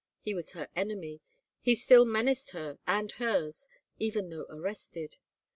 [0.19, 1.21] He was her enemy;
[1.61, 3.69] he still menaced her and hers,
[3.99, 5.17] even though arrested.